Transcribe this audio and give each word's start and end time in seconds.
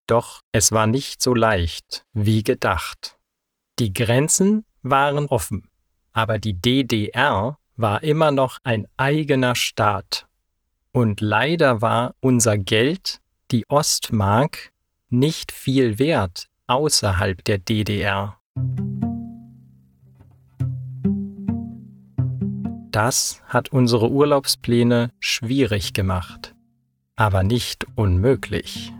Doch 0.08 0.42
es 0.52 0.72
war 0.72 0.88
nicht 0.88 1.22
so 1.22 1.34
leicht 1.34 2.06
wie 2.14 2.44
gedacht. 2.44 3.18
Die 3.80 3.94
Grenzen 3.94 4.66
waren 4.82 5.28
offen, 5.28 5.70
aber 6.12 6.38
die 6.38 6.54
DDR 6.54 7.58
war 7.76 8.04
immer 8.04 8.32
noch 8.32 8.58
ein 8.64 8.88
eigener 8.98 9.56
Staat. 9.56 10.28
Und 10.92 11.22
leider 11.22 11.82
war 11.82 12.16
unser 12.20 12.58
Geld, 12.58 13.22
die 13.52 13.66
Ostmark, 13.70 14.72
nicht 15.10 15.52
viel 15.52 16.00
wert 16.00 16.48
außerhalb 16.68 17.44
der 17.44 17.58
DDR. 17.60 18.38
Das 22.92 23.42
hat 23.48 23.70
unsere 23.70 24.12
Urlaubspläne 24.12 25.12
schwierig 25.20 25.94
gemacht, 25.94 26.54
aber 27.16 27.44
nicht 27.44 27.86
unmöglich. 27.96 28.94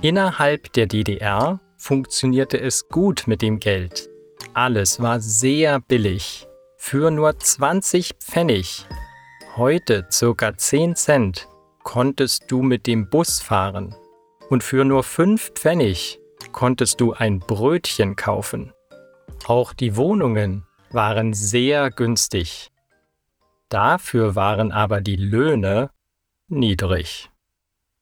Innerhalb 0.00 0.72
der 0.74 0.86
DDR 0.86 1.60
funktionierte 1.76 2.60
es 2.60 2.88
gut 2.88 3.24
mit 3.26 3.42
dem 3.42 3.58
Geld. 3.58 4.08
Alles 4.54 5.00
war 5.00 5.18
sehr 5.20 5.80
billig. 5.80 6.46
Für 6.76 7.10
nur 7.10 7.36
20 7.36 8.14
Pfennig, 8.20 8.86
heute 9.56 10.06
circa 10.12 10.56
10 10.56 10.94
Cent, 10.94 11.48
konntest 11.82 12.44
du 12.46 12.62
mit 12.62 12.86
dem 12.86 13.10
Bus 13.10 13.40
fahren. 13.40 13.96
Und 14.48 14.62
für 14.62 14.84
nur 14.84 15.02
5 15.02 15.54
Pfennig 15.54 16.20
konntest 16.52 17.00
du 17.00 17.14
ein 17.14 17.40
Brötchen 17.40 18.14
kaufen. 18.14 18.72
Auch 19.46 19.72
die 19.72 19.96
Wohnungen 19.96 20.64
waren 20.90 21.34
sehr 21.34 21.90
günstig. 21.90 22.70
Dafür 23.68 24.34
waren 24.34 24.72
aber 24.72 25.00
die 25.00 25.16
Löhne 25.16 25.90
niedrig. 26.48 27.30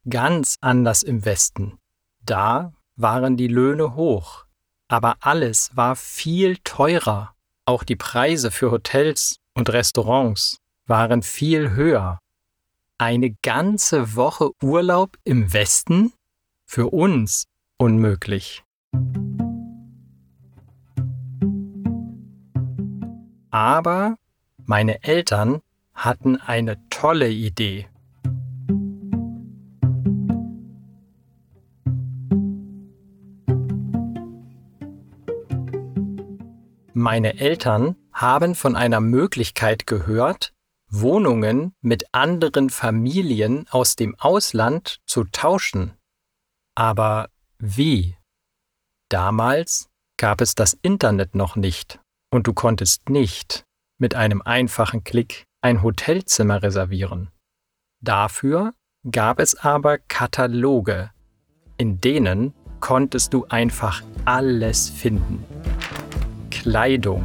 Ganz 0.09 0.57
anders 0.61 1.03
im 1.03 1.25
Westen. 1.25 1.79
Da 2.25 2.73
waren 2.95 3.37
die 3.37 3.49
Löhne 3.49 3.95
hoch, 3.97 4.45
aber 4.89 5.17
alles 5.21 5.71
war 5.75 5.97
viel 5.97 6.57
teurer. 6.59 7.35
Auch 7.65 7.83
die 7.83 7.97
Preise 7.97 8.51
für 8.51 8.71
Hotels 8.71 9.39
und 9.55 9.71
Restaurants 9.71 10.59
waren 10.87 11.23
viel 11.23 11.73
höher. 11.73 12.21
Eine 12.99 13.35
ganze 13.43 14.15
Woche 14.15 14.51
Urlaub 14.63 15.19
im 15.25 15.53
Westen? 15.53 16.13
Für 16.65 16.87
uns 16.87 17.45
unmöglich. 17.77 18.65
Aber 23.57 24.19
meine 24.67 25.03
Eltern 25.03 25.63
hatten 25.95 26.37
eine 26.37 26.77
tolle 26.91 27.31
Idee. 27.31 27.89
Meine 36.93 37.41
Eltern 37.41 37.97
haben 38.13 38.55
von 38.55 38.77
einer 38.77 39.01
Möglichkeit 39.01 39.87
gehört, 39.87 40.53
Wohnungen 40.91 41.75
mit 41.81 42.13
anderen 42.13 42.69
Familien 42.69 43.67
aus 43.71 43.97
dem 43.97 44.17
Ausland 44.19 45.01
zu 45.07 45.25
tauschen. 45.25 45.97
Aber 46.75 47.31
wie? 47.59 48.19
Damals 49.09 49.89
gab 50.19 50.43
es 50.43 50.55
das 50.55 50.75
Internet 50.83 51.35
noch 51.35 51.57
nicht 51.57 52.01
und 52.37 52.47
du 52.47 52.53
konntest 52.53 53.09
nicht 53.09 53.65
mit 53.99 54.15
einem 54.15 54.43
einfachen 54.43 55.05
Klick 55.05 55.47
ein 55.63 55.83
Hotelzimmer 55.83 56.63
reservieren. 56.63 57.31
Dafür 58.03 58.75
gab 59.11 59.41
es 59.41 59.55
aber 59.55 59.97
Kataloge, 59.97 61.11
in 61.79 61.99
denen 61.99 62.53
konntest 62.81 63.33
du 63.33 63.47
einfach 63.49 64.03
alles 64.27 64.91
finden. 64.91 65.43
Kleidung, 66.51 67.25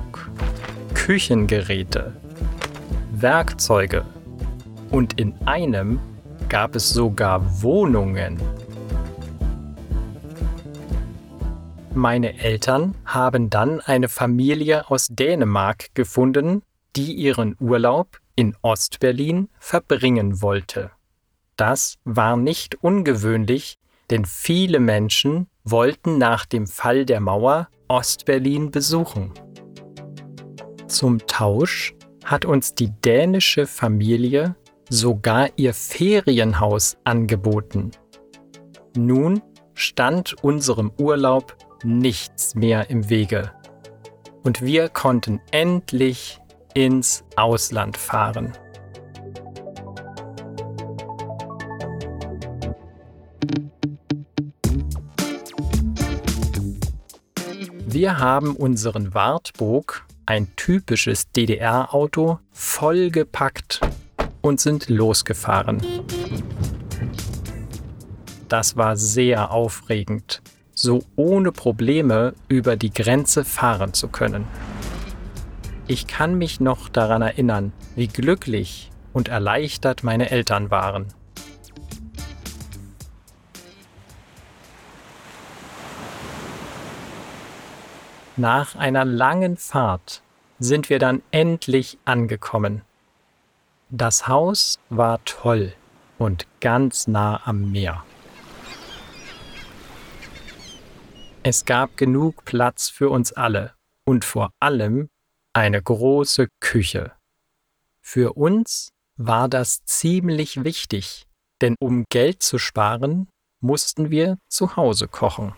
Küchengeräte, 0.93 2.15
Werkzeuge 3.11 4.05
und 4.91 5.19
in 5.19 5.35
einem 5.45 5.99
gab 6.47 6.73
es 6.73 6.89
sogar 6.89 7.61
Wohnungen. 7.61 8.39
Meine 11.93 12.39
Eltern 12.39 12.95
haben 13.05 13.49
dann 13.49 13.81
eine 13.81 14.07
Familie 14.07 14.89
aus 14.89 15.07
Dänemark 15.09 15.93
gefunden, 15.93 16.63
die 16.95 17.13
ihren 17.13 17.57
Urlaub 17.59 18.19
in 18.35 18.55
Ostberlin 18.61 19.49
verbringen 19.59 20.41
wollte. 20.41 20.91
Das 21.57 21.97
war 22.05 22.37
nicht 22.37 22.81
ungewöhnlich, 22.81 23.77
denn 24.09 24.23
viele 24.23 24.79
Menschen 24.79 25.47
wollten 25.65 26.17
nach 26.17 26.45
dem 26.45 26.65
Fall 26.65 27.05
der 27.05 27.19
Mauer 27.19 27.67
Ostberlin 27.89 28.71
besuchen. 28.71 29.33
Zum 30.87 31.19
Tausch 31.27 31.93
hat 32.23 32.45
uns 32.45 32.73
die 32.73 32.89
dänische 32.89 33.67
Familie 33.67 34.55
sogar 34.89 35.49
ihr 35.57 35.73
Ferienhaus 35.73 36.95
angeboten. 37.03 37.91
Nun 38.95 39.41
stand 39.73 40.41
unserem 40.41 40.91
Urlaub 40.97 41.57
nichts 41.83 42.55
mehr 42.55 42.89
im 42.89 43.09
Wege. 43.09 43.51
und 44.43 44.61
wir 44.61 44.89
konnten 44.89 45.39
endlich 45.51 46.39
ins 46.73 47.23
Ausland 47.35 47.97
fahren. 47.97 48.53
Wir 57.85 58.19
haben 58.19 58.55
unseren 58.55 59.13
Wartburg, 59.13 60.05
ein 60.25 60.55
typisches 60.55 61.29
DDR-Auto, 61.31 62.39
vollgepackt 62.51 63.81
und 64.41 64.61
sind 64.61 64.87
losgefahren. 64.89 65.81
Das 68.47 68.77
war 68.77 68.95
sehr 68.95 69.51
aufregend, 69.51 70.41
so 70.81 71.03
ohne 71.15 71.51
Probleme 71.51 72.33
über 72.47 72.75
die 72.75 72.93
Grenze 72.93 73.45
fahren 73.45 73.93
zu 73.93 74.07
können. 74.07 74.47
Ich 75.87 76.07
kann 76.07 76.37
mich 76.37 76.59
noch 76.59 76.89
daran 76.89 77.21
erinnern, 77.21 77.73
wie 77.95 78.07
glücklich 78.07 78.91
und 79.13 79.27
erleichtert 79.27 80.03
meine 80.03 80.31
Eltern 80.31 80.71
waren. 80.71 81.07
Nach 88.37 88.75
einer 88.75 89.05
langen 89.05 89.57
Fahrt 89.57 90.23
sind 90.57 90.89
wir 90.89 90.99
dann 90.99 91.21
endlich 91.31 91.97
angekommen. 92.05 92.81
Das 93.89 94.27
Haus 94.27 94.79
war 94.89 95.19
toll 95.25 95.73
und 96.17 96.47
ganz 96.61 97.07
nah 97.07 97.41
am 97.45 97.71
Meer. 97.71 98.03
Es 101.43 101.65
gab 101.65 101.97
genug 101.97 102.45
Platz 102.45 102.89
für 102.89 103.09
uns 103.09 103.33
alle 103.33 103.73
und 104.05 104.25
vor 104.25 104.51
allem 104.59 105.09
eine 105.53 105.81
große 105.81 106.47
Küche. 106.59 107.13
Für 107.99 108.33
uns 108.33 108.89
war 109.17 109.49
das 109.49 109.83
ziemlich 109.85 110.63
wichtig, 110.63 111.25
denn 111.61 111.75
um 111.79 112.05
Geld 112.09 112.43
zu 112.43 112.57
sparen, 112.57 113.27
mussten 113.59 114.11
wir 114.11 114.37
zu 114.47 114.75
Hause 114.75 115.07
kochen. 115.07 115.53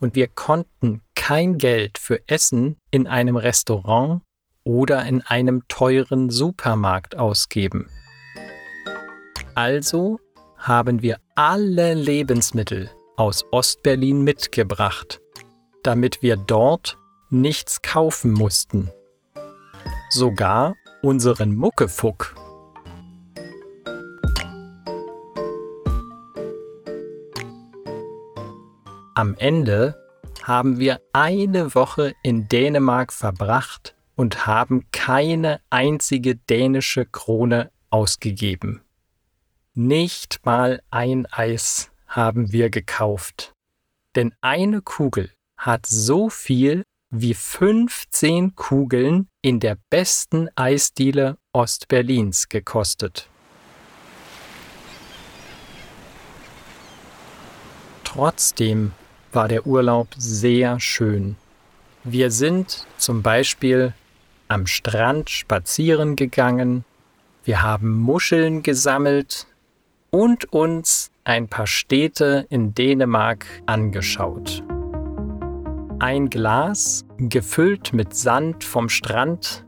und 0.00 0.14
wir 0.14 0.28
konnten 0.28 1.02
kein 1.14 1.58
Geld 1.58 1.98
für 1.98 2.20
Essen 2.28 2.76
in 2.90 3.06
einem 3.06 3.36
Restaurant 3.36 4.22
oder 4.64 5.04
in 5.06 5.22
einem 5.22 5.66
teuren 5.68 6.30
Supermarkt 6.30 7.16
ausgeben. 7.16 7.90
Also 9.58 10.20
haben 10.56 11.02
wir 11.02 11.18
alle 11.34 11.92
Lebensmittel 11.92 12.92
aus 13.16 13.44
Ostberlin 13.50 14.22
mitgebracht, 14.22 15.20
damit 15.82 16.22
wir 16.22 16.36
dort 16.36 16.96
nichts 17.28 17.82
kaufen 17.82 18.34
mussten. 18.34 18.88
Sogar 20.10 20.76
unseren 21.02 21.56
Muckefuck. 21.56 22.36
Am 29.16 29.34
Ende 29.38 29.96
haben 30.44 30.78
wir 30.78 31.00
eine 31.12 31.74
Woche 31.74 32.14
in 32.22 32.46
Dänemark 32.46 33.12
verbracht 33.12 33.96
und 34.14 34.46
haben 34.46 34.86
keine 34.92 35.60
einzige 35.68 36.36
dänische 36.36 37.06
Krone 37.06 37.72
ausgegeben. 37.90 38.82
Nicht 39.80 40.44
mal 40.44 40.82
ein 40.90 41.26
Eis 41.26 41.92
haben 42.08 42.50
wir 42.50 42.68
gekauft. 42.68 43.52
Denn 44.16 44.34
eine 44.40 44.82
Kugel 44.82 45.30
hat 45.56 45.86
so 45.86 46.30
viel 46.30 46.82
wie 47.10 47.32
15 47.32 48.56
Kugeln 48.56 49.28
in 49.40 49.60
der 49.60 49.78
besten 49.88 50.48
Eisdiele 50.56 51.38
Ostberlins 51.52 52.48
gekostet. 52.48 53.28
Trotzdem 58.02 58.90
war 59.30 59.46
der 59.46 59.64
Urlaub 59.64 60.08
sehr 60.18 60.80
schön. 60.80 61.36
Wir 62.02 62.32
sind 62.32 62.84
zum 62.96 63.22
Beispiel 63.22 63.94
am 64.48 64.66
Strand 64.66 65.30
spazieren 65.30 66.16
gegangen, 66.16 66.84
wir 67.48 67.62
haben 67.62 67.98
Muscheln 67.98 68.62
gesammelt 68.62 69.46
und 70.10 70.52
uns 70.52 71.10
ein 71.24 71.48
paar 71.48 71.66
Städte 71.66 72.46
in 72.48 72.74
Dänemark 72.74 73.46
angeschaut. 73.66 74.62
Ein 75.98 76.30
Glas, 76.30 77.04
gefüllt 77.18 77.92
mit 77.92 78.14
Sand 78.14 78.64
vom 78.64 78.88
Strand, 78.88 79.66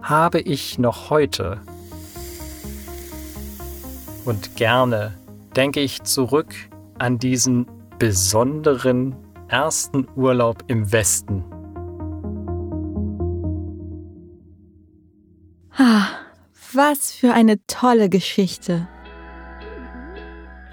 habe 0.00 0.40
ich 0.40 0.78
noch 0.78 1.10
heute. 1.10 1.60
Und 4.24 4.56
gerne 4.56 5.16
denke 5.54 5.80
ich 5.80 6.02
zurück 6.02 6.54
an 6.98 7.18
diesen 7.18 7.66
besonderen 7.98 9.14
ersten 9.48 10.08
Urlaub 10.16 10.64
im 10.66 10.90
Westen? 10.90 11.44
Ah, 15.76 16.06
was 16.72 17.12
für 17.12 17.32
eine 17.32 17.64
tolle 17.66 18.08
Geschichte. 18.08 18.88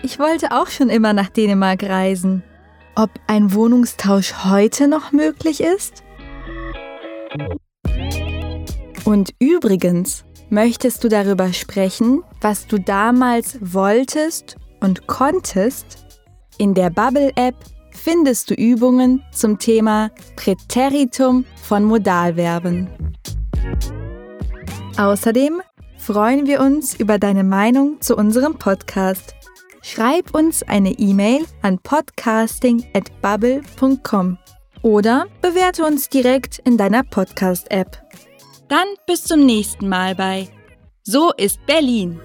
Ich 0.05 0.19
wollte 0.19 0.51
auch 0.51 0.67
schon 0.67 0.89
immer 0.89 1.13
nach 1.13 1.29
Dänemark 1.29 1.81
reisen. 1.83 2.43
Ob 2.93 3.09
ein 3.27 3.53
Wohnungstausch 3.53 4.43
heute 4.43 4.89
noch 4.89 5.13
möglich 5.13 5.61
ist? 5.61 6.03
Und 9.05 9.33
übrigens, 9.39 10.25
möchtest 10.49 11.05
du 11.05 11.07
darüber 11.07 11.53
sprechen, 11.53 12.21
was 12.41 12.67
du 12.67 12.79
damals 12.79 13.57
wolltest 13.61 14.57
und 14.81 15.07
konntest, 15.07 16.05
in 16.57 16.73
der 16.73 16.89
Bubble-App 16.89 17.55
findest 17.91 18.49
du 18.49 18.55
Übungen 18.55 19.23
zum 19.31 19.57
Thema 19.57 20.11
Präteritum 20.35 21.45
von 21.63 21.85
Modalverben. 21.85 22.89
Außerdem 24.97 25.61
freuen 25.97 26.45
wir 26.45 26.59
uns 26.59 26.93
über 26.93 27.17
deine 27.17 27.45
Meinung 27.45 28.01
zu 28.01 28.17
unserem 28.17 28.55
Podcast. 28.55 29.33
Schreib 29.83 30.33
uns 30.33 30.63
eine 30.63 30.91
E-Mail 30.91 31.45
an 31.61 31.77
podcasting@bubble.com 31.77 34.37
oder 34.81 35.27
bewerte 35.41 35.85
uns 35.85 36.07
direkt 36.07 36.59
in 36.59 36.77
deiner 36.77 37.03
Podcast-App. 37.03 38.01
Dann 38.69 38.87
bis 39.05 39.25
zum 39.25 39.45
nächsten 39.45 39.89
Mal 39.89 40.15
bei 40.15 40.47
So 41.03 41.33
ist 41.35 41.65
Berlin. 41.65 42.21